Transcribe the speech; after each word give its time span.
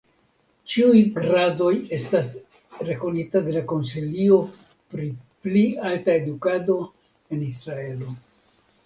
Ĉiuj 0.75 0.99
gradoj 1.17 1.73
estas 1.97 2.31
rekonita 2.87 3.41
de 3.47 3.53
la 3.57 3.61
konsilio 3.73 4.39
pri 4.95 5.11
pli 5.45 5.63
alta 5.91 6.17
edukado 6.23 6.79
en 7.37 7.45
Israelo. 7.51 8.17